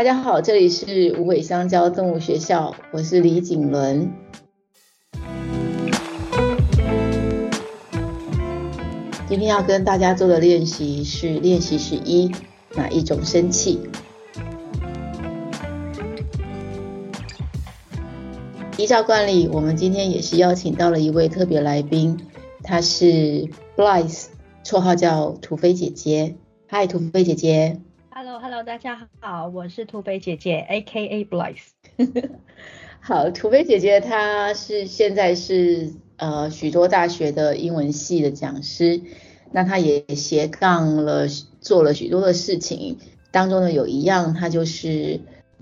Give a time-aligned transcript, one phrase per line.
[0.00, 4.10] 大家好，这里是无尾香蕉动物学校，我是李景伦。
[9.28, 12.32] 今天要跟大家做的练习是练习十一，
[12.74, 13.78] 哪一种生气？
[18.78, 22.18] 依照惯例，我们今天也是邀请到了一位特别来宾，
[22.62, 24.28] 她是 Blythe，
[24.64, 26.36] 绰号叫土匪姐姐。
[26.68, 27.82] 嗨，土匪姐姐。
[28.08, 31.24] Hello，Hello 大家好，我是土匪姐姐，A.K.A.
[31.24, 31.56] Blythe。
[33.00, 39.00] 好，土匪姐姐她是现在是呃许多大学的英文系的讲师，
[39.50, 41.26] 那她也斜杠了
[41.62, 42.98] 做了许多的事情，
[43.30, 45.20] 当中呢有一样，她就是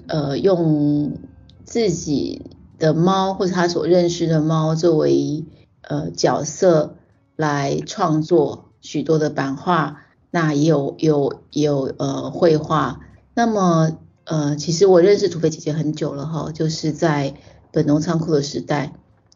[0.08, 1.18] 呃用
[1.64, 2.46] 自己
[2.80, 5.44] 的猫或者她所认识的猫作为
[5.82, 6.96] 呃角色
[7.36, 10.04] 来创作许多的版画。
[10.30, 13.00] 那也有有有呃绘画，
[13.34, 17.34] 那么呃其实我认识土匪姐姐很久了哈，就是在
[17.72, 18.92] 本农仓库的时代。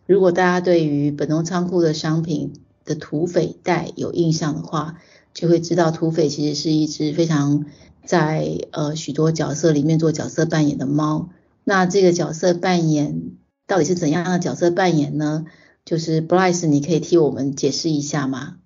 [0.07, 2.53] 如果大家对于本农仓库的商品
[2.85, 4.99] 的土匪袋有印象的话，
[5.33, 7.65] 就会知道土匪其实是一只非常
[8.05, 11.31] 在呃许多角色里面做角色扮演的猫。
[11.65, 13.31] 那这个角色扮演
[13.67, 15.47] 到底是怎样的角色扮演呢？
[15.85, 18.57] 就是 Blyce 你可以替我们解释一下吗？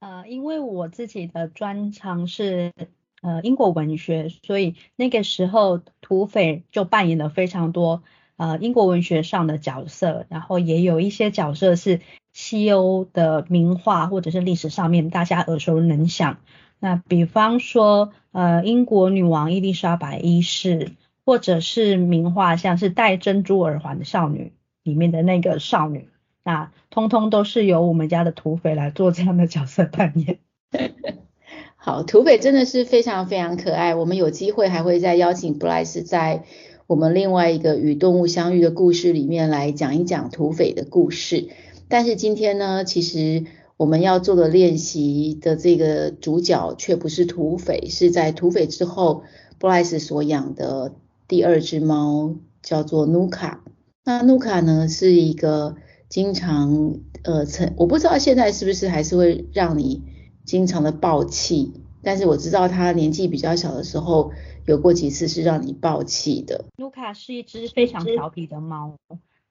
[0.00, 2.72] 呃，因为我自己的专长是
[3.20, 8.02] 呃英国文学，所以那个时候土匪就扮演了非常多
[8.36, 12.00] 呃英国文学上的角色，然后也有一些角色是
[12.32, 16.38] 西欧的名画或者是历史上面大家耳熟能详。
[16.78, 20.92] 那比方说呃英国女王伊丽莎白一世，
[21.26, 26.08] 或者是名画像是戴珍珠耳环的少女里面的那个少女。
[26.42, 30.38] 那通通都是由我们家的土匪来做这样的角色扮演。
[31.76, 33.94] 好，土匪真的是非常非常可爱。
[33.94, 36.44] 我们有机会还会再邀请 Blythe 在
[36.86, 41.48] 我们另外一个与动物相遇的故事里面来讲一讲土匪的故事。
[41.88, 43.44] 但是今天呢，其实
[43.76, 49.24] 我们要做的练习的这个主角却不是土匪，是在土匪之后
[49.58, 50.92] Blythe 所养的
[51.28, 53.58] 第二只猫，叫做 Nuka。
[54.04, 55.76] 那 Nuka 呢是一个。
[56.10, 60.02] 经常呃，曾我不知道现在是不是还是会让你
[60.44, 61.72] 经常的爆气，
[62.02, 64.32] 但是我知道他年纪比较小的时候
[64.66, 66.64] 有过几次是让你爆气的。
[66.76, 68.96] 卢卡是一只非常调皮的猫，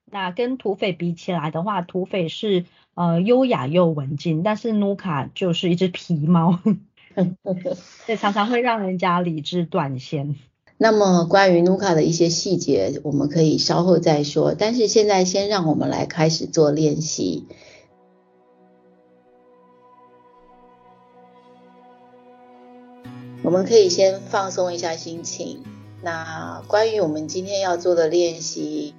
[0.04, 6.60] 那跟土匪比起来的话，土匪是呃优雅又文静，但是卢卡就是一只皮猫，
[8.04, 10.36] 所以常常会让人家理智断线。
[10.82, 14.54] 那么关于努卡的一些细节，我们可以稍后再说。
[14.58, 17.44] 但是现在先让我们来开始做练习。
[23.42, 25.62] 我们可以先放松一下心情。
[26.02, 28.94] 那关于我们今天要做的练习，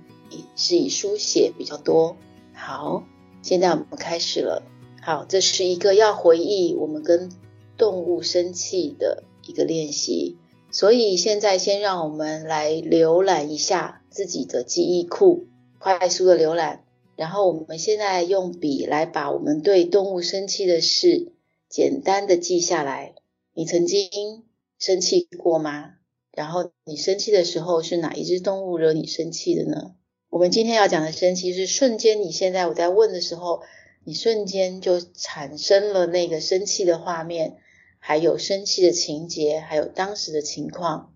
[0.56, 2.16] 是以书写比较多。
[2.54, 3.04] 好，
[3.42, 4.62] 现在我们开始了。
[5.02, 7.32] 好，这是一个要回忆我们跟
[7.76, 10.38] 动物生气的一个练习。
[10.72, 15.48] 所以现在先让我们来浏览一下自己的记忆库，
[15.80, 16.84] 快速的浏览。
[17.18, 21.34] 然后我们现在用笔来把我们对动物生气的事
[21.70, 23.14] 简单的记下来。
[23.54, 24.44] 你曾经
[24.80, 25.96] 生气过吗？
[26.32, 29.94] 然后你生气的时候是哪一只动物惹你生气的呢？
[30.30, 33.62] 我们今天要讲的生气是瞬间，你现在我在问的时候，
[34.06, 37.58] 你瞬间就产生了那个生气的画面。
[38.04, 41.14] 还有生气的情节，还有当时的情况，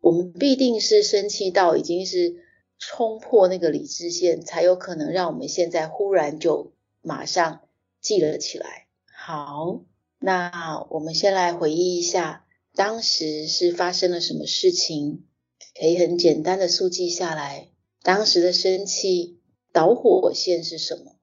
[0.00, 2.42] 我们必定是生气到已经是
[2.78, 7.60] 冲破那个理智线，才有可能让我们现在忽然就马上
[8.00, 8.86] 记了起来。
[9.14, 9.82] 好，
[10.18, 15.26] 那我们先来回忆一下，当时是发生了什么事情，
[15.78, 17.68] 可以很简单的速记下来。
[18.02, 19.38] 当时的生气
[19.72, 21.16] 导火线是什么？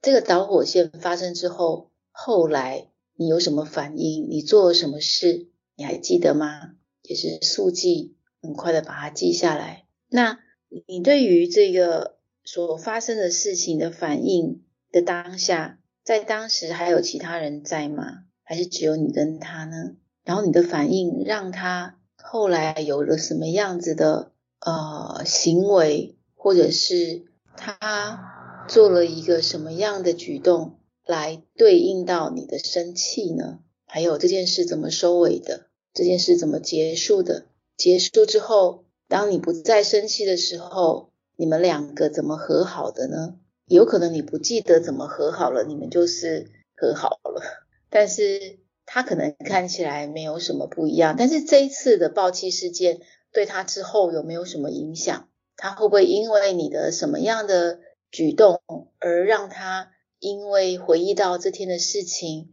[0.00, 2.88] 这个导火线发生之后，后来。
[3.18, 4.30] 你有什么反应？
[4.30, 5.48] 你做了什么事？
[5.74, 6.76] 你还记得吗？
[7.02, 9.86] 也是速记，很快的把它记下来。
[10.08, 10.38] 那
[10.86, 14.62] 你对于这个所发生的事情的反应
[14.92, 18.24] 的当下，在当时还有其他人在吗？
[18.44, 19.96] 还是只有你跟他呢？
[20.22, 24.30] 然后你的反应让他后来有了什么样子的
[24.60, 27.24] 呃行为，或者是
[27.56, 30.77] 他做了一个什么样的举动？
[31.08, 33.60] 来对应到你的生气呢？
[33.86, 35.68] 还有这件事怎么收尾的？
[35.94, 37.46] 这件事怎么结束的？
[37.78, 43.36] 结束之后，当你不再生气的时候，你们两个怎么和好的呢？
[43.64, 47.42] 有可能你不记得怎么和好了，你们就是和好了。
[47.88, 53.00] 但是他可能看起来没有什么不一样，但是这一次的爆气事件
[53.32, 55.30] 对他之后有没有什么影响？
[55.56, 58.60] 他会不会因为你的什么样的举动
[58.98, 62.48] 而让他因为回忆到这天的事情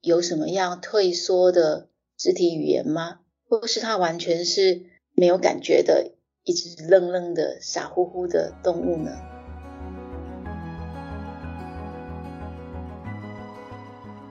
[0.00, 3.18] 有什么样退缩的肢体语言吗？
[3.48, 6.12] 或是他完全是没有感觉的，
[6.44, 9.10] 一直愣愣的傻乎乎的动物呢？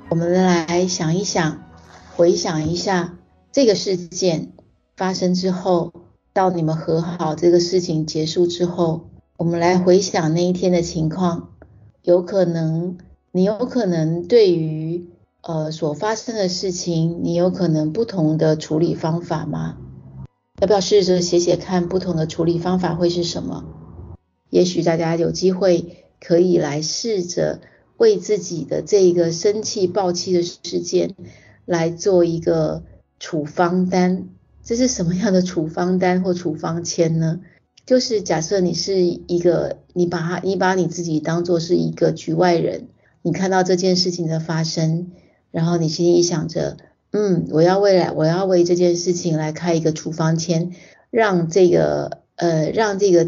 [0.10, 1.70] 我们来想一想，
[2.16, 3.18] 回想一下
[3.52, 4.54] 这个事件
[4.96, 5.92] 发生之后，
[6.32, 11.50] 到你们和好这个事情结束之后，我们来回想那一天的情况。
[12.04, 12.98] 有可能，
[13.32, 15.10] 你有可能对于
[15.42, 19.78] 呃所发生的事情，你有可能不同的处理方法吗？
[20.60, 23.66] 要不要试着写写看，不同的处理方法会是什么？
[24.50, 27.60] 也许大家有机会可以来试着。
[27.98, 31.14] 为自己的这一个生气、爆气的事件
[31.66, 32.82] 来做一个
[33.20, 34.30] 处方单，
[34.64, 37.42] 这是什么样的处方单或处方签呢？
[37.92, 42.88] 就是假设你是一个，你把它，你把你自己当做是一个局外人，
[43.22, 45.12] 你看到这件事情的发生，
[45.52, 46.78] 然后你心里想着，
[47.12, 50.72] 嗯，我要未来，我要为这件事情来开一个处方签，
[51.10, 53.28] 让这个，呃，让这个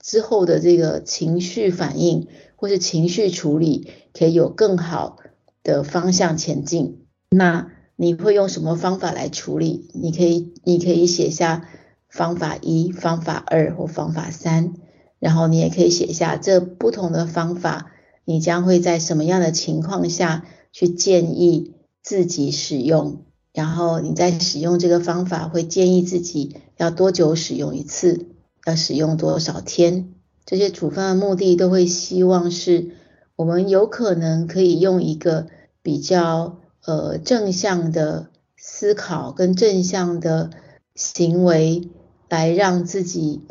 [0.00, 3.90] 之后的这个情绪反应或是情绪处理。
[4.12, 5.16] 可以有更好
[5.64, 7.00] 的方向前进。
[7.30, 9.90] 那你会用什么方法来处理？
[9.92, 11.68] 你可以，你可以写下
[12.14, 14.74] 方法一、方法二或方法三，
[15.18, 17.90] 然后你也可以写下这不同的方法，
[18.24, 23.24] 你将会在什么样的情况下去建议自己使用？
[23.52, 28.26] 然后你在使用这个方法会建议自己要多久使用一次？
[28.64, 30.14] 要使用多少天？
[30.46, 32.92] 这些处方的目的都会希望是。
[33.36, 35.48] 我们有可能可以用一个
[35.82, 40.50] 比较呃正向的思考跟正向的
[40.94, 41.88] 行为，
[42.34, 43.42] 来让自己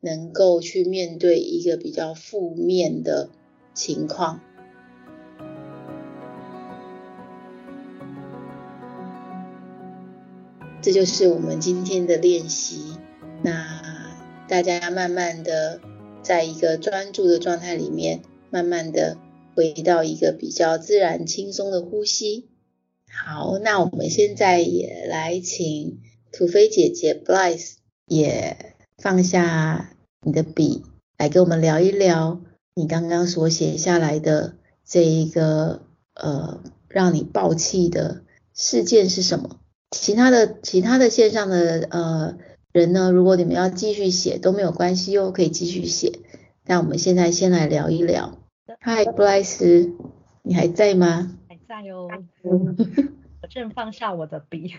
[0.00, 3.28] 能够去面对一个比较负面的
[3.74, 4.40] 情况。
[10.80, 12.96] 这就是我们今天的练习。
[13.42, 14.16] 那
[14.48, 15.78] 大家慢慢的
[16.22, 19.18] 在一个专注的状态里面，慢慢的。
[19.52, 22.48] 回到一个比较自然轻松的呼吸。
[23.12, 25.98] 好，那我们现在也来请
[26.32, 27.72] 土匪姐姐 Blythe
[28.10, 29.90] 也放下
[30.20, 30.82] 你的笔，
[31.16, 32.40] 来跟我们聊一聊
[32.74, 34.54] 你刚刚所写下来的
[34.84, 35.82] 这一个
[36.14, 39.60] 呃让你爆气的事件是什么？
[39.92, 42.36] 其他的其他的线上的呃
[42.72, 46.18] 人呢，如果你们要继续写都没有关系哟，可以继续写。
[46.66, 48.38] 那我们现在先来聊一聊。
[48.80, 49.94] 嗨，布莱斯，
[50.42, 51.38] 你还在吗？
[51.48, 52.08] 还在哟，
[53.40, 54.74] 我正放下我的笔。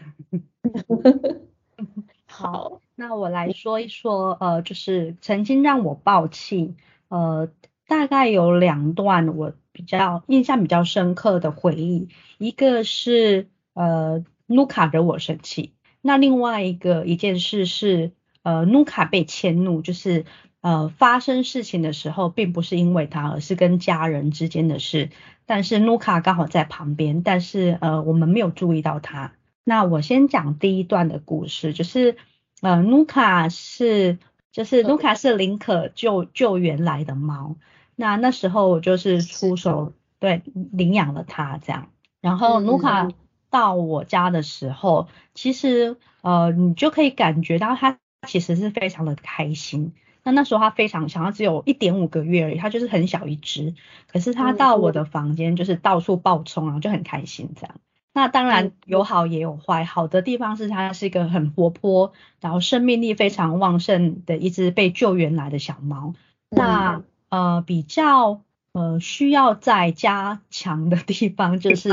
[3.16, 6.76] 我来说一说，呃，就是曾经让我爆气，
[7.08, 7.50] 呃，
[7.88, 18.12] 大概有两段我比较印象比较深刻的回忆，一个是呃，努卡惹我生气，那另外一个一件事是
[18.44, 20.26] 呃，努卡被迁怒，就是。
[20.64, 25.10] 呃，发生事情的时候，并不是因为他，而是跟家人之间的事。
[25.48, 29.34] 但是努卡刚好在旁边，但是呃，我们没有注意到他。
[29.64, 32.16] 那我先讲第一段的故事，就是
[32.62, 34.20] 呃，卢卡是，
[34.52, 37.56] 就是卢卡是林可救救援来的猫。
[37.96, 41.90] 那那时候我就是出手，对，领养了它这样。
[42.22, 43.10] 然后卢卡
[43.50, 49.94] 到我家的时候，其实呃，你就可以感觉到它其实是非常的开心。
[50.24, 53.74] 那那时候它非常小，它只有一点五个月而已，它就是很小一只。
[54.08, 57.76] 可是它到我的房间就是到处暴冲啊，就很开心这样。
[58.14, 66.14] 那当然有好也有坏，好的地方是它是一个很活泼，然后生命力非常旺盛的一只被救援来的小猫。
[66.50, 68.42] 那呃比较
[68.74, 71.90] 呃需要再加强的地方就是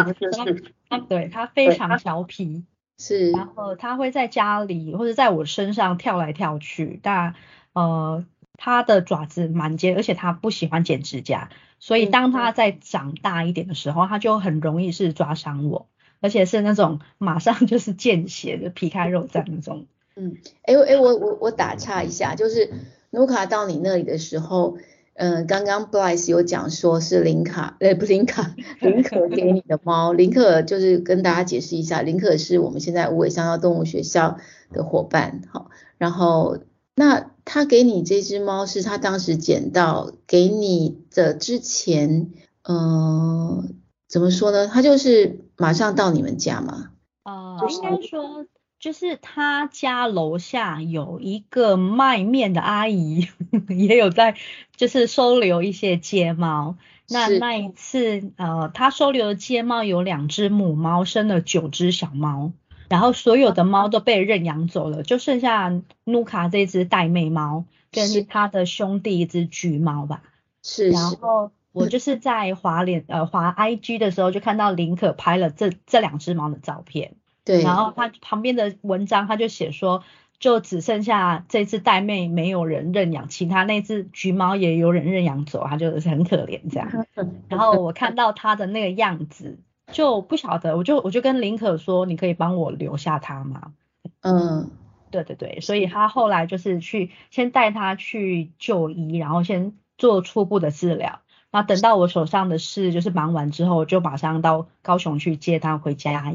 [0.89, 2.65] 它，对，它非常调皮，
[2.99, 7.35] 是，然后它会在家里或者在我身上跳来跳去，但。
[7.75, 11.49] 呃，它的爪子蛮尖，而且它不喜欢剪指甲，
[11.79, 15.87] 所以当它在长大一点的时候，它就很容易是抓伤我，
[16.21, 19.87] 而且是那种马上就是见血的皮开肉绽那种。
[20.17, 22.71] 嗯，哎、欸、哎、我我我打岔一下，就是
[23.11, 24.79] 卢卡到你那里的时候，
[25.15, 34.39] 嗯、呃，刚刚 Blythe 有讲说是林卡，呃，不林卡，林可给你的猫，林可就是跟大家解释一下，林可是我们现在无尾香蕉动物学校
[34.73, 36.59] 的伙伴，好，然后。
[37.01, 42.33] 那他给你这只猫是他当时捡到给你的之前，
[42.69, 43.77] 嗯、
[44.09, 44.67] 怎么说呢？
[44.67, 46.91] 他就是马上到你们家吗？
[47.25, 48.47] 呃，应该说
[48.81, 53.29] 就是他家楼下有一个卖面的阿姨，
[53.69, 54.37] 也有在
[54.77, 56.77] 就是收留一些街猫。
[57.11, 62.53] 那那一次，呃，他收留的街猫有两只母猫，生了九只小猫，
[62.89, 65.73] 然后所有的猫都被认养走了，就剩下
[66.05, 70.23] 努卡这只玳瑁猫跟他的兄弟一只橘猫吧。
[70.63, 70.91] 是。
[70.91, 77.15] 然后我就是在滑脸呃滑 IG 的时候，就看到林可拍了这这两只猫的照片。
[77.45, 77.63] 对。
[77.63, 80.03] 然后他旁边的文章他就写说。
[80.41, 86.89] 就只剩下这只玳妹没有人认养，其他那只橘猫也有人认养走，他就是很可怜这样。
[87.51, 89.59] 然后我看到他的那个样子，
[89.91, 93.73] 就不晓得，我就我就跟林可说，你可以帮我留下它吗？
[94.21, 94.71] 嗯，
[95.11, 101.19] 对对对，所以他后来就是去先带他去就医，然后先做初步的治疗，
[101.51, 106.33] 然后等到我手上的事就是忙完之后，就马上到高雄去接他回家。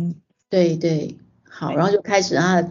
[0.50, 1.18] 对对，
[1.50, 2.68] 好，然后就开始他。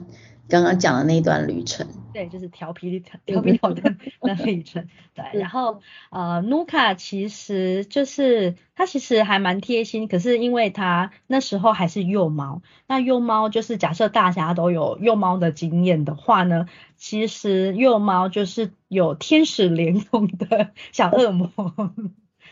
[0.49, 5.41] 刚刚讲的那一段旅程，对，就是调皮调皮鸟的那旅程，对。
[5.41, 5.81] 然后
[6.11, 16.67] 呃，努卡其实就是他其实还蛮贴心，可是因为他那时候还是幼猫，那幼猫就是假设大家都有幼猫的经验的话呢，
[16.99, 21.51] 其实幼猫就是有天使连同的小恶魔。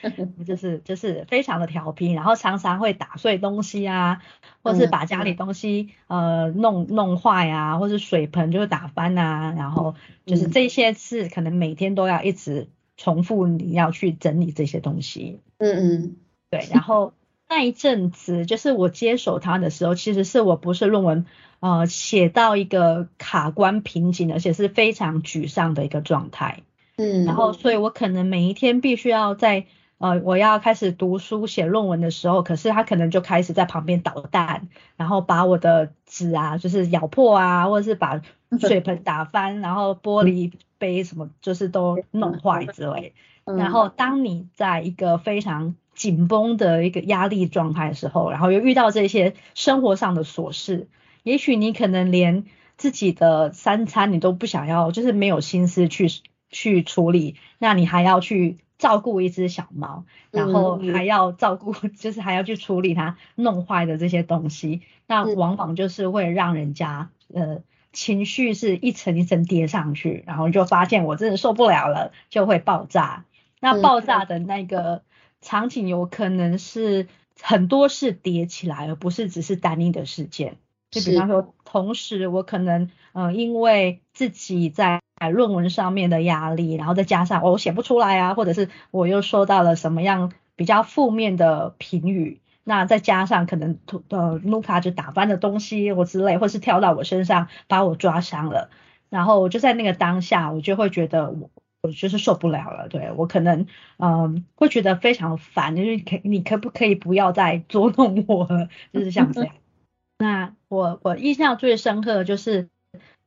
[0.47, 4.23] 就是就是非常的调皮，然后常常会打碎东西啊，
[4.63, 9.95] 或是把家里东西呃弄弄坏啊，或是水盆就会打翻啊，然后
[10.27, 15.41] 就是这些是可能每天都要一直重复你要去整理这些东西。
[15.59, 16.17] 嗯嗯，
[16.51, 16.67] 对。
[16.71, 17.13] 然后
[17.49, 21.27] 那一阵子就是我接手他的时候，其实是我不是论文
[21.61, 26.63] 呃写到一个卡关瓶颈，而且是非常沮丧的一个状态。
[26.97, 29.67] 嗯，然后所以我可能每一天必须要在
[30.01, 38.23] 呃，我要开始读书写论文的时候，可是他可能就开始在旁边捣蛋，然后把我的纸啊，就是咬破啊，或者是把
[38.59, 43.13] 水盆打翻，然后玻璃杯什么就是都弄坏之类。
[43.45, 50.89] 然后当你在一个非常紧绷的一个压力状态的时候，然后又遇到这些生活上的琐事，
[51.25, 52.47] 也许你可能连
[52.79, 56.09] 自己的三餐你都不想要，就是没有心思去
[56.49, 58.57] 去处理，那你还要去。
[58.81, 73.27] 照顾一只小猫，然后还要照顾，嗯、 就是还要去处理它弄坏的这些东西，那往往就是会让人家呃情绪是一层一层叠上去，然后就发现我真的受不了了，就会爆炸。
[73.61, 75.03] 那爆炸的那个
[75.43, 77.07] 场景有可能是
[77.39, 80.57] 很多事叠起来，而不是只是单一的事件。
[80.91, 85.03] 就比方说，同时我可能呃因为自己在。
[85.29, 98.71] 论文上面的压力，然后再加上我写不出来啊，或者是我又收到了什么样比较负面的评语，那再加上可能呃卢卡就打翻的东西或之类，或是跳到我身上把我抓伤了，
[99.11, 101.51] 然后我就在那个当下，我就会觉得我
[101.83, 103.67] 我就是受不了了，对，我可能
[103.99, 109.55] 嗯、会觉得非常烦，就是可你可不可以不要再捉弄我了，就是像这样。
[110.19, 112.71] 那我我印象最深刻的就是。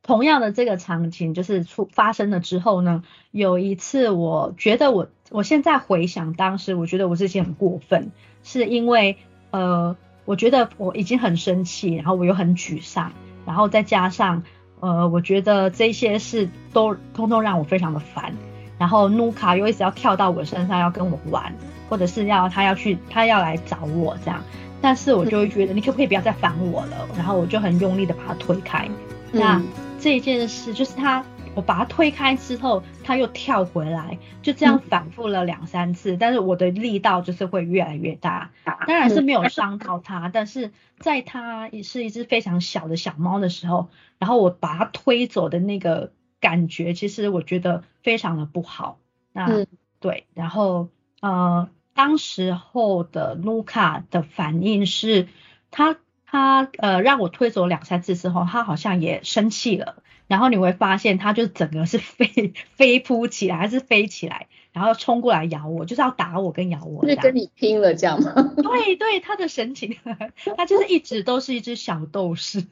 [0.06, 9.16] 同样的这个场景就是出发生了之后呢，有一次我觉得我我现在回想当时，我觉得我自己很过分，是因为
[9.50, 9.96] 呃，
[10.26, 13.12] 我觉得我已经很生气，然后我又很沮丧，
[13.46, 14.42] 然后再加上
[14.80, 18.34] 呃，我觉得这些事都通通让我非常的烦，
[18.78, 21.54] 然后努卡又一直要跳到我身上要跟我玩，
[21.88, 24.42] 或者是要他要去他要来找我这样，
[24.82, 28.86] 但是我就会觉得你可不可以不要再烦我了，然后我就很用力的把他推开，
[29.32, 29.62] 那。
[30.04, 38.50] 这一件事就是他，我把他推开之后，他又跳回来，就这样反复了两三次，嗯、但是我的力道就是会越来越大，
[38.86, 48.98] 当然是没有伤到他，嗯、但是在他也是一只非常小的小猫的时候，然后我把它推走的那个感觉，其实我觉得非常的不好。
[49.32, 49.66] 那、嗯、
[50.00, 50.90] 对，然后
[51.22, 55.28] 呃，当时候的卢卡的反应是，
[55.70, 55.96] 他。
[56.34, 68.32] 他呃让我推走两三次之后，他好像也生气了，然后你会发现他就整个是飞 飞扑起来，还是飞起来，然后冲过来咬我，就是要打我跟咬我，是跟你拼了这样吗？
[68.56, 69.96] 对对，他的神情，
[70.58, 72.64] 他就是一直都是一只小斗士，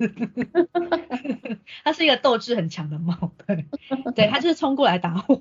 [1.84, 3.66] 他是一个斗志很强的猫，对，
[4.16, 5.40] 对他就是冲过来打我，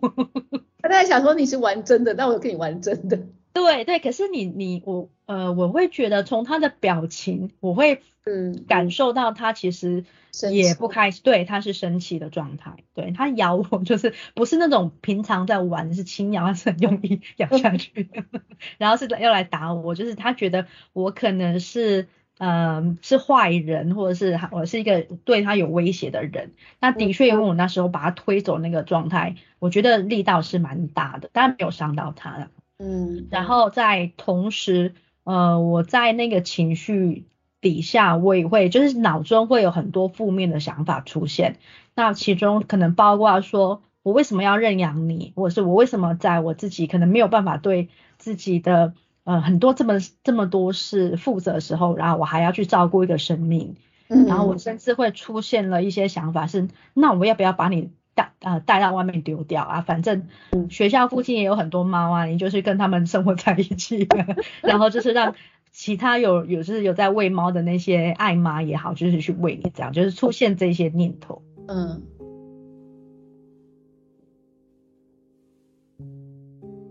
[0.84, 3.20] 他在想说你是玩真的，那我跟你玩真的。
[3.54, 10.06] 对对，可是你你我呃，我会觉得从他的表情，我会嗯感受到他其实
[10.52, 18.10] 也不开心，对，他是生气的状态，对，他咬我 就是不是那种平常在玩，是轻咬，他是很用力 咬下去，
[18.78, 26.52] 然后是要来打我，就是他觉得我可能是呃是坏人，或者是我是一个对他有威胁的人。
[26.80, 32.50] 那的确，因为我那时候把他推走那个状态，我觉得力道是蛮大的，但没有伤到他了。
[32.84, 37.28] 嗯，然后在同时，呃，我在那个情绪
[37.62, 41.58] 底下，我也会就是脑中会有很多负面的想法出现。
[41.94, 48.96] 那其中可能包括说，我为什么要认养你，或者是我为什么在我自己可能没有办法对自己的
[49.26, 53.76] 呃很多这么这么多事负责的时候，然后我还要去照顾一个生命，
[54.08, 59.82] 嗯，然后我甚至会出现了一些想法是，那我要不要把你带呃带到外面丢掉啊？
[59.82, 60.28] 反正
[60.70, 64.08] 学校附近也有很多猫啊，你就是跟他们生活在一起，
[64.62, 65.36] 然后就是让
[65.72, 71.42] 其他有有就是有在喂猫的那些爱妈也好，就是去喂你这样，就是出现这些念头。
[71.68, 72.02] 嗯，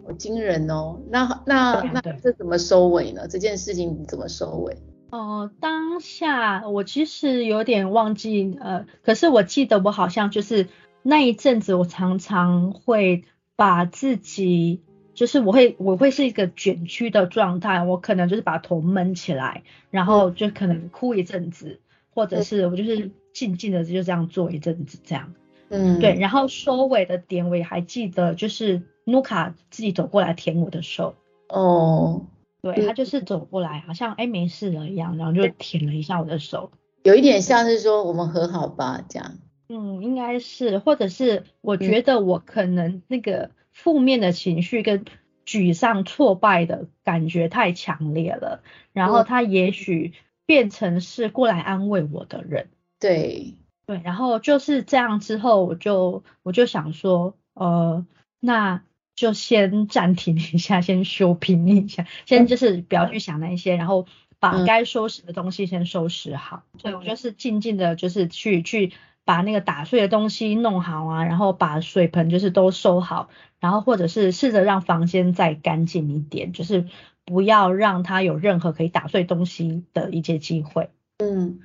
[0.07, 1.00] 好惊人哦！
[1.11, 3.29] 那那那这怎么收尾呢？
[3.29, 4.79] 这件事情怎么收尾？
[5.11, 10.69] 哦、呃，当下我其实有点忘记，呃，可是我记得我好像就是
[11.02, 13.25] 那一阵子，我常常会
[13.57, 14.83] 把自己，
[15.14, 21.80] 就是我会我会是一个卷曲的状态，我可能就是把头闷起来，然后就可能哭一阵子，
[22.14, 23.11] 或者是我就是。
[23.33, 25.33] 静静的就这样做一阵子，这样，
[25.69, 31.14] 嗯，对，然后收尾的点我也还记得，就是努卡自己走过来舔我的手，
[31.49, 32.26] 哦，
[32.61, 36.73] 对，他就是走过来，好像哎没事了一样，然后就舔了一下我的手，
[37.04, 39.38] 有一点像是说我们和好吧这样，
[39.71, 45.05] 嗯，应该是，或者是我觉得我可能那个负面的情绪跟
[45.47, 48.62] 沮丧、挫败的感觉太强烈了，
[48.93, 50.12] 然后他也许
[50.45, 52.69] 变成是过来安慰我的人。
[52.99, 53.55] 对。
[53.87, 58.07] 对，然后就是这样之后，我就我就想说，呃，
[58.39, 58.85] 那
[59.17, 64.07] 就先暂停一下，先休平一下，先就是不要去想那些，然后
[64.39, 66.62] 把该收拾的东西先收拾好。
[66.75, 68.93] 嗯、所以我就是静静的，就是去去
[69.25, 73.28] 把那个打碎的东西弄好啊，然后把水盆就是都收好，
[73.59, 76.87] 然后或者是试着让房间再干净一点，就是
[77.25, 80.91] 不要让它有任何可以打碎东西的一些机会。
[81.19, 81.61] 嗯。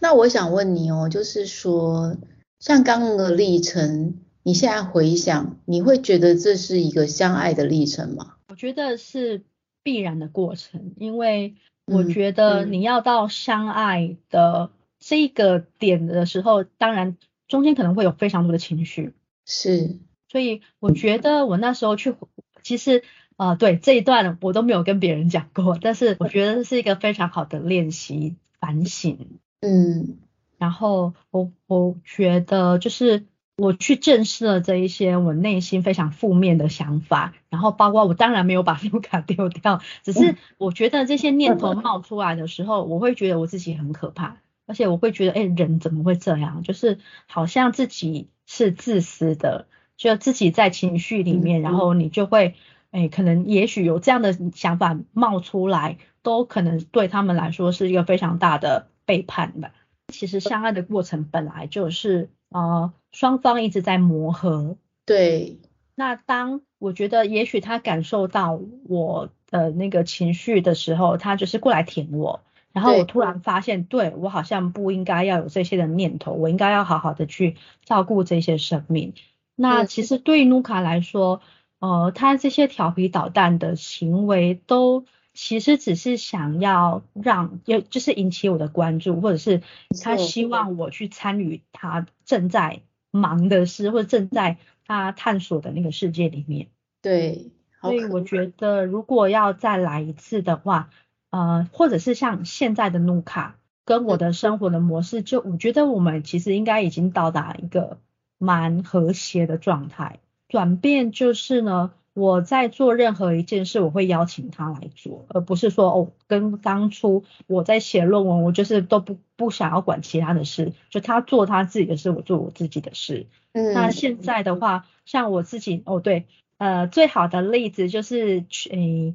[0.00, 2.16] 那我想问你哦，就是说，
[2.58, 8.34] 像刚刚的历程，你现在回想，你会觉得这是一个相爱的历程吗？
[8.48, 9.42] 我觉得是
[9.84, 17.16] 必然的过程，因为我觉得你要到相爱的这个点的时候，当然
[17.48, 22.14] 中间可能会有非常多的情绪，是，所以我觉得我那时候去，
[22.62, 23.02] 其实
[23.36, 29.38] 啊、呃，对这一段我都没有跟别人讲过，但是我觉得是一个非常好的练习，反省。
[29.60, 30.18] 嗯，
[30.58, 33.24] 然后我我觉得就是
[33.56, 44.36] 我去正视了这一些我内心非常负面的想法，然后包括我当然没有把努卡丢掉，只是我觉得这些念头冒出来的时候，我会觉得我自己很可怕，
[44.70, 46.62] 而且我会觉得，哎，人怎么会这样？
[46.62, 52.54] 就是好像自己是自私的，就自己在情绪里面，然后你就会，
[52.90, 58.86] 哎，可能也许有这样的想法冒出来，都可能对他们来说是一个非常大的。
[59.06, 59.72] 背叛吧，
[60.06, 64.76] 其实相爱的过程本来就是呃双方一直在磨合。
[65.04, 65.58] 对，
[65.96, 79.14] 那当我觉得也许他感受到我的那个情绪的时候，他就是过来舔我，然后我突然发现，对，对我好像不应该要有这些的念头，我应该要好好的去照顾这些生命。
[79.56, 81.40] 那其实对于努卡来说，
[81.78, 85.04] 呃，他这些调皮捣蛋的行为都。
[85.32, 89.62] 其实只是想要让，就就是引起我的关注，或者是
[90.02, 92.80] 他希望我去参与他正在
[93.12, 96.66] 忙的事，或者正在他探索的那个世界里面。
[97.00, 100.90] 对，所以我觉得如果要再来一次的话，
[101.30, 107.98] 呃，或者是像现在的努卡跟我的生活的模式，就我觉得我们其实应该已经到达一个
[108.38, 110.20] 蛮和谐的状态。
[110.48, 111.92] 转变就是呢。
[112.12, 123.28] 我在做任何一件事，我会邀请他来做，而不是说哦，跟当初我在写论文，我就是都不不想要管其他的事，就他做他自己的事，我做我自己的事。
[123.52, 126.26] 嗯，那现在的话，像我自己，哦对，
[126.58, 129.14] 呃，最好的例子就是去，呃，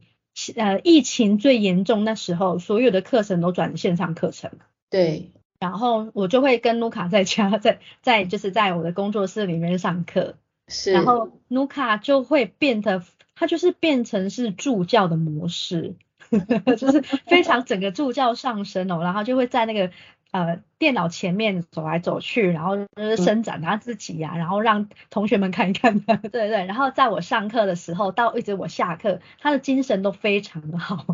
[0.55, 4.51] 呃，疫情最严重那时候，所有的课程都转线上课程。
[4.89, 10.35] 对，然后我就会跟卢卡在家， 在在就是在我的工作室里面上课。
[10.67, 13.03] 是，然后卢卡就会变得，
[13.35, 15.95] 他就是变成是助教的模式，
[16.77, 19.91] 就是非常整个助教上升哦，然后就会在那个
[20.35, 26.65] 呃电脑前面走来走去，然后就是伸展他自己呀、啊，然后让同学们看一看他， 对对。
[26.65, 31.05] 然后在我上课的时候，到一直我下课，他的精神都非常的好，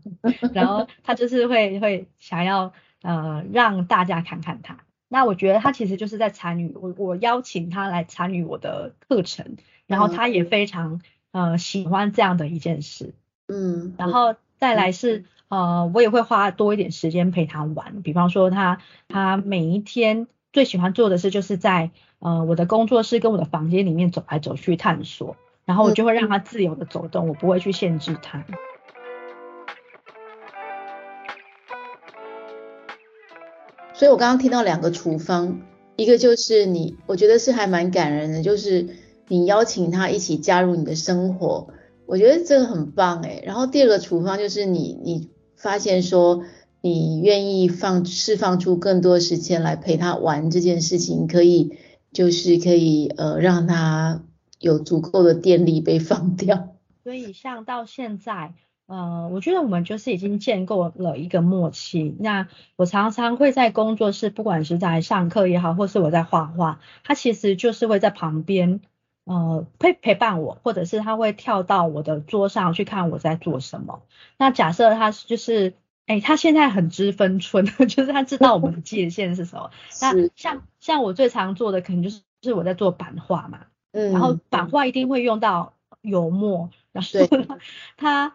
[0.54, 4.78] 然后他就是会会想要呃让大家看看他。
[5.08, 13.12] 那我觉得他其实就是在参与我，我邀请他来参与我的课程，然后他也非常呃喜欢这样的一件事，
[13.46, 28.44] 嗯，然后再来是呃我也会花多一点时间陪他玩，比方说他他每一天最喜欢做的事就是在呃我的工作室跟我的房间里面走来走去探索，然后我就会让他自由的走动，我不会去限制他。
[33.92, 35.60] 所以我刚刚听到两个处方，
[35.96, 38.88] 一个就是你，我觉得是还蛮感人的，就是
[39.28, 41.68] 你邀请他一起加入你的生活，
[42.06, 43.42] 我觉得这个很棒诶。
[43.44, 45.28] 然后第二个处方就是你，你
[45.62, 46.44] 发现说
[46.80, 51.76] 你愿意放释放出更多时间来陪他玩这件事情，可以
[52.12, 54.22] 就是可以呃让他
[54.58, 56.76] 有足够的电力被放掉。
[57.04, 58.54] 所以像到现在。
[58.86, 62.16] 呃，我觉得我们就是已经建构了一个默契。
[62.18, 68.80] 那我常常会在工作室，不管是在上课也好，或是我在画画，他其实就是会在旁边，
[69.30, 74.02] 呃，陪陪伴我，或者是他会跳到我的桌上去看我在做什么。
[74.36, 75.74] 那假设他就是，
[76.06, 79.70] 哎，他现在很知分寸， 就是他知道我们的界限是什么。
[80.02, 83.60] 那像像我最常做的，可能就是就是我在做版画嘛，
[83.92, 87.10] 嗯，然后版画一定会用到油墨，然后
[87.96, 88.34] 他。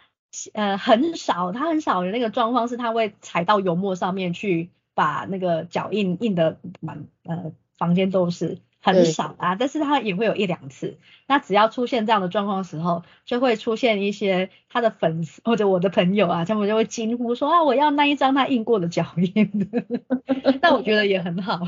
[0.52, 8.58] 呃，很少，他很少的那个状况是他会踩到油墨上面去，把那个脚印印的满，呃，房间都是。
[8.86, 10.98] 很少啊，但是他也会有一两次。
[11.28, 19.70] 那只要出现这样的状况的时候，就会出现一些他的粉丝或者我的朋友啊，他们就会惊呼说啊，我要那一张他印过的脚印。
[20.62, 21.68] 那我觉得也很好。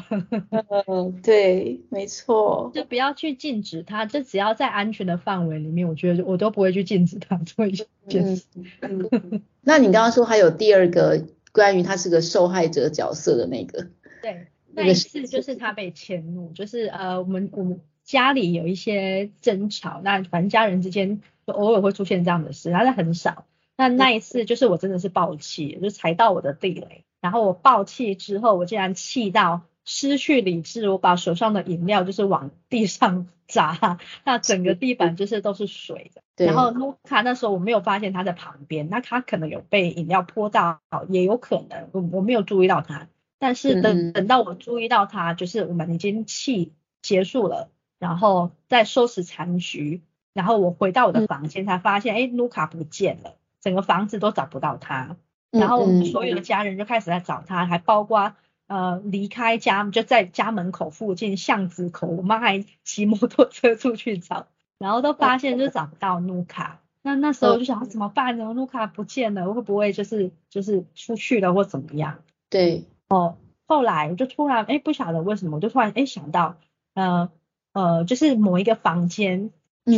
[0.85, 2.71] 嗯，对，没错。
[2.75, 7.71] 就不要去禁止他，就只要在安全的范围里面，我觉得我都不会去禁止他做一
[8.07, 8.45] 件事。
[8.81, 13.87] 嗯嗯、那你刚刚说还有第二个关于他是个受害者角色的那个？
[14.21, 14.45] 对。
[14.77, 23.45] 那一次就是他被迁怒，就是呃，我们我们家里有一些争吵，那反正家人之间就偶尔会出现这样的事，但是很少。
[23.75, 36.21] 那那一次就是我真的是爆气，就踩到我的地雷，然后我爆气之后，我竟然气到失去理智，我把手上的饮料就是往地上砸，那整个地板就是都是水的。
[36.35, 36.47] 对。
[36.47, 43.07] 然后卢卡那时候我没有发现他在旁边，那他可能有被饮料泼到，也有可能我我没有注意到他。
[43.39, 47.69] 但是等等到我注意到他，就是我们已经气结束了，
[47.99, 50.01] 然后再收拾残局，
[50.33, 55.17] 然后我回到我的房间才发现，哎，卢卡不见了，整个房子都找不到他，
[55.51, 58.33] 然后我们所有的家人就开始在找他，还包括
[58.65, 64.47] 呃离开家就在家门口附近巷子口，我妈还骑摩托车出去找，
[64.79, 68.37] 然后都发现就找不到卢卡，那那时候我就想怎么办？
[68.39, 68.53] 呢？
[68.53, 72.19] 卢卡不见了，会不会就是就是出去了或怎么样？
[72.49, 72.85] 对。
[73.09, 76.57] 哦，后来我就突然哎，不晓得为什么，我就突然哎想到，
[76.93, 77.29] 呃
[77.71, 79.51] 呃，就是某一个房间，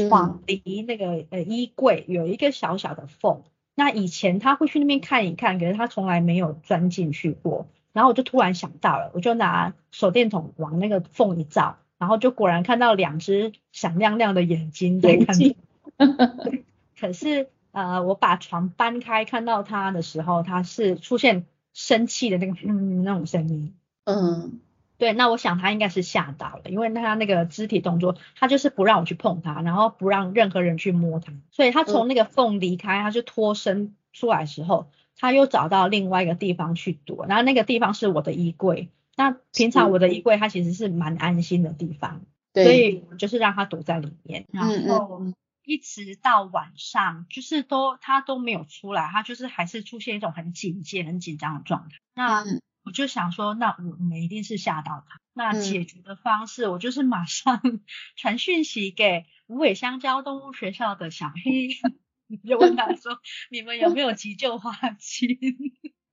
[0.09, 3.41] 床离那个呃衣柜有一个小小的缝，
[3.73, 7.67] 那以前他会去那边看一看，可是他从来没有钻进去过。
[7.93, 15.35] 然后我就突然想到了，我就拿手电筒往那个缝一照，然后就果然看到两只闪亮亮的眼睛在看。
[16.99, 21.47] 可是呃，我把床搬开看到他的时候，他是出现。
[21.73, 24.59] 生气的那个嗯 那种声音，嗯，
[24.97, 45.21] 对，那我想他应该是吓到了，因为他那个肢体动作，他就是不让我去碰他，然后不让任何人去摸他，所以他从那个缝离开，他就脱身出来的时候，他又找到另外一个地方去躲，然后那个地方是我的衣柜，那平常我的衣柜它其实是蛮安心的地方，对，所以就是让他躲在里面，然后。
[45.63, 51.97] 一直到晚上，就是都他都没有出来，他就是还是出现一种很警戒、很紧张的状态。
[52.13, 52.43] 那
[52.83, 55.19] 我就想说，那我们一定是吓到他。
[55.33, 57.61] 那解决的方式，我就是马上
[58.17, 61.69] 传讯息给无尾香蕉动物学校的小黑，
[62.47, 63.19] 就问他说
[63.49, 65.37] ：“你们有没有急救花精？”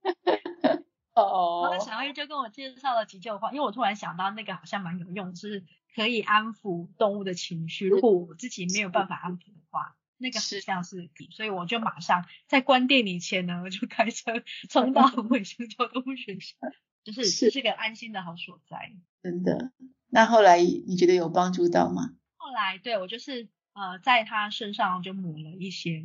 [1.21, 5.63] 哦，那小黑就跟我介绍了急救花，因为我突然想到那个好像蛮有用，就是。
[5.95, 7.87] 可以安抚动物的情绪。
[7.87, 14.31] 如果我自己没有办法安抚的话，那个实际上是，所以我就马上在关店以前呢， 我就开车
[14.69, 16.55] 冲到卫生交通学校，
[17.03, 18.91] 就是是是个安心的好所在。
[19.23, 19.71] 真的。
[20.11, 22.13] 那后来你觉得有帮助到吗？
[22.35, 26.03] 后来对我就是呃在他身上就抹了一些，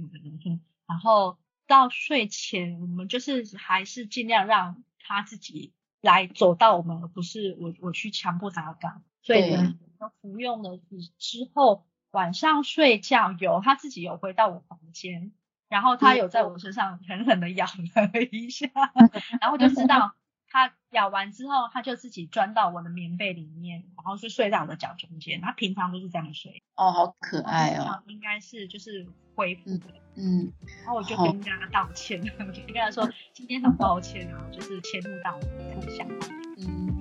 [0.89, 9.03] 然后到睡前我们就是还是尽量让他自己来走到我们，而不是我我去强迫他干。
[9.23, 9.75] 所以呢，
[10.21, 10.79] 服用了
[11.19, 15.33] 之后，晚上睡觉有他自己有回到我房间，
[15.69, 18.69] 然后他有在我身上狠狠的咬了一下，
[19.41, 20.15] 然后就知道。
[20.53, 25.41] 他咬完之后，他就自己钻到我的棉被里面，然后就睡在我的脚中间。
[25.41, 26.63] 他平常都是这样睡。
[26.77, 28.03] 哦，好可爱哦。
[28.07, 29.87] 应该是就是恢复的。
[30.17, 30.53] 嗯。
[30.85, 36.29] 然后我就跟他道歉， 我就跟他说今天很抱歉啊，就是迁怒到我的想法。
[36.59, 37.01] 嗯。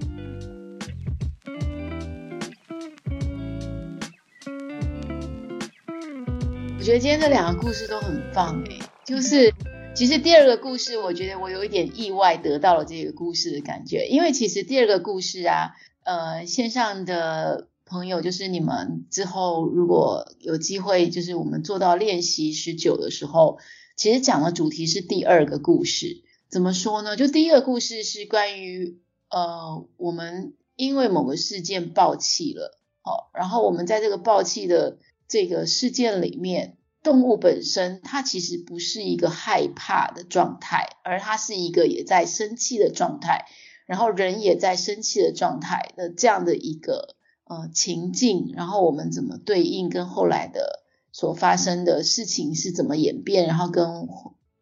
[6.77, 9.53] 我觉得今天这两个故事都很棒诶，就是。
[10.01, 23.59] 其实第二个故事，我觉得我有一点意外得到了这个故事的感觉，因为其实第二个故事啊，呃，线上的朋友就是你们之后如果有机会，就是我们做到练习十九的时候，
[23.95, 26.23] 其实讲的主题是第二个故事。
[26.49, 27.15] 怎么说呢？
[27.15, 28.97] 就第一个故事是关于
[29.29, 36.77] 呃，我们因为某个事件爆气了，哦，然后我们在这个爆气的这个事件里面。
[37.03, 43.45] 动物本身，它其实不是一个害怕的状态，而它是一个也在生气的状态，
[43.87, 54.07] 然后人也在生气的状态的这样的一个呃情境，然后我们怎么对应跟后来的所发生的事情是怎么演变，然后跟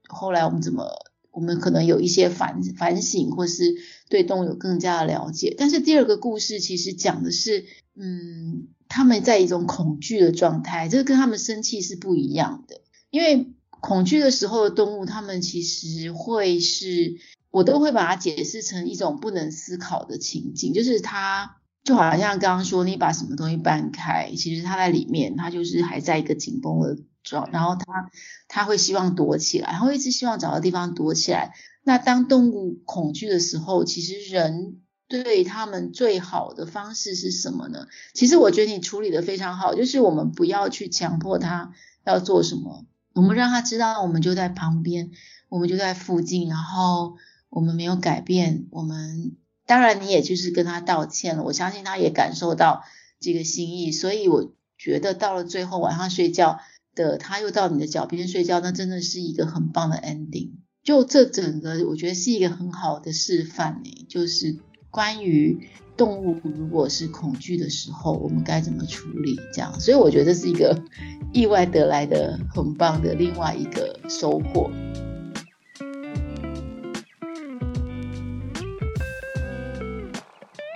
[0.07, 0.87] 后来我们怎么，
[1.31, 3.75] 我们可能有一些反反省，或是
[4.07, 5.53] 对动物有更加的了解。
[5.57, 8.69] 但是第二个故事其实讲的是，嗯。
[8.89, 12.81] 他们在一种恐惧的状态，这跟他们生气是不一样的。
[13.11, 17.15] 因为恐惧的时候的动物，他们其实会是，
[17.51, 28.09] 我都会把它解释成一种不能思考的情景，就是它就好像刚刚说，你把什么东西搬开，其实它在里面，它就是还在一个紧绷的状，然后它
[28.47, 31.53] 它会希望躲起来，然后一直希望找个地方躲起来。
[31.83, 34.81] 那当动物恐惧的时候，其实人。
[35.09, 37.87] 对他们最好的方式是什么呢？
[38.13, 41.73] 其实我觉得你处理得非常好，就是我们不要去强迫他
[42.05, 45.09] 要做什么，我们让他知道我们就在旁边，
[45.49, 47.17] 我们就在附近，然后
[47.49, 52.83] 我们没有改变，我们当然你也就是跟他道歉了，我相信他也感受到
[53.19, 56.59] 这个心意，所以我觉得到了最后晚上睡觉
[56.93, 60.51] 的，他又到你的脚边睡觉，那真的是一个很棒的 ending。
[60.83, 64.59] 就这整个我觉得是一个很好的示范诶，就是。
[64.91, 69.39] 关于动物如果是恐惧的时候，我们该怎么处理？
[69.53, 70.81] 这样，所以我觉得是一个
[71.31, 74.71] 意外得来的很棒的另外一个收获。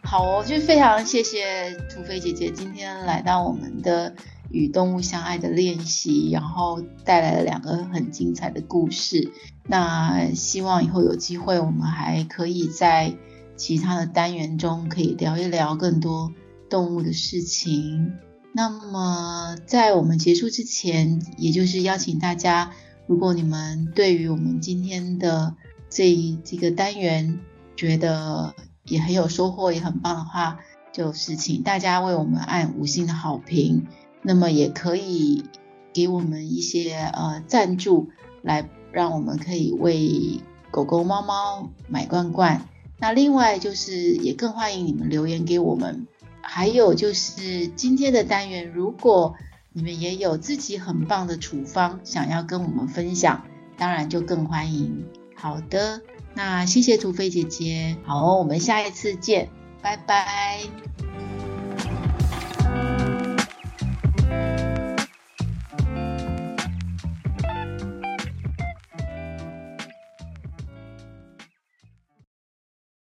[0.04, 4.14] 好哦，就非常谢谢土肥姐姐今天来到我们的
[4.52, 9.32] 与动物相爱的练习，然后带来了两个很精彩的故事。
[9.66, 13.16] 那希望以后有机会，我们还可以在。
[13.64, 16.34] 其他的单元中可以聊一聊更多
[16.70, 18.12] 动物的事情。
[18.52, 22.74] 那么在我们结束之前，也就是邀请大家，
[23.08, 25.56] 如果你们对于我们今天的
[25.90, 27.40] 这这个单元
[27.78, 30.60] 觉得也很有收获，也很棒的话，
[30.92, 33.88] 就是请大家为我们按五星的好评。
[34.22, 35.46] 那么也可以
[35.94, 38.10] 给我们一些呃赞助，
[38.42, 42.68] 来让我们可以为狗狗、猫猫买罐罐。
[43.04, 46.08] 那另外就是也更欢迎你们留言给我们，
[46.40, 49.36] 还有就是今天的单元，如果
[49.74, 53.44] 你们也有自己很棒的处方想要跟我们分享，
[53.78, 55.04] 当然就更欢迎。
[55.36, 56.02] 好的，
[56.34, 59.50] 那谢谢土匪姐姐，好，我们下一次见，
[59.82, 60.93] 拜拜。